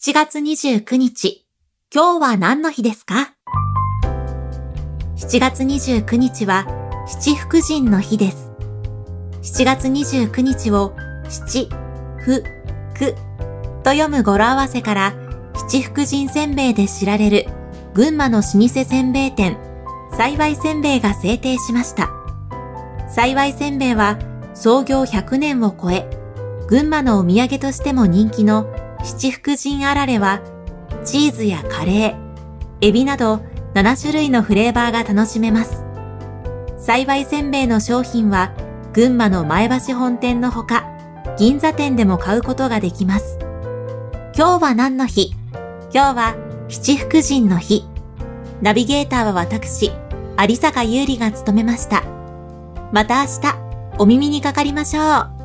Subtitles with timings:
[0.00, 1.44] 7月29日、
[1.92, 3.34] 今日は何の日ですか
[5.16, 6.66] ?7 月29日は
[7.08, 8.52] 七福神の日です。
[9.42, 10.94] 7月29日を
[11.28, 11.68] 七、
[12.20, 12.44] 福、
[12.96, 13.14] く
[13.82, 15.14] と読む語呂合わせから
[15.68, 17.46] 七福神せんべいで知られる
[17.92, 19.56] 群馬の老舗せんべい店、
[20.12, 22.08] 幸いせんべいが制定しました。
[23.08, 24.16] 幸いせんべいは
[24.54, 26.08] 創業100年を超え、
[26.68, 28.72] 群馬のお土産としても人気の
[29.04, 30.40] 七福神あられは、
[31.04, 32.16] チーズやカレー、
[32.80, 33.40] エビなど
[33.74, 35.84] 7種類のフレーバーが楽しめます。
[36.76, 38.52] 幸いせんべいの商品は、
[38.92, 40.84] 群馬の前橋本店のほか、
[41.38, 43.38] 銀座店でも買うことができます。
[44.36, 45.32] 今日は何の日？
[45.92, 46.36] 今日は
[46.68, 47.84] 七福神の日。
[48.60, 49.92] ナビゲーターは私、
[50.38, 52.02] 有坂優里が務めました。
[52.92, 53.58] また明日、
[53.98, 55.37] お耳にかかりましょう。